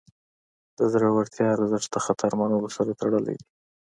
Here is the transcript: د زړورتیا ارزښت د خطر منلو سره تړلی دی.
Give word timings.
د 0.77 0.79
زړورتیا 0.91 1.45
ارزښت 1.55 1.89
د 1.93 1.97
خطر 2.05 2.31
منلو 2.39 2.67
سره 2.75 2.91
تړلی 3.01 3.35
دی. 3.37 3.37